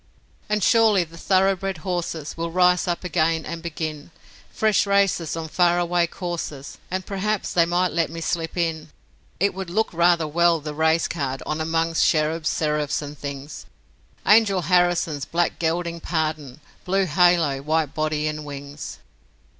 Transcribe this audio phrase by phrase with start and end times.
[0.49, 4.09] And surely the thoroughbred horses Will rise up again and begin
[4.49, 8.89] Fresh races on far away courses, And p'raps they might let me slip in.
[9.39, 13.67] It would look rather well the race card on 'Mongst Cherubs and Seraphs and things,
[14.25, 18.97] 'Angel Harrison's black gelding Pardon, Blue halo, white body and wings.'